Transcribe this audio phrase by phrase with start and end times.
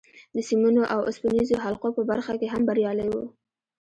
[0.35, 3.15] د سیمونو او اوسپنیزو حلقو په برخه کې هم بریالی و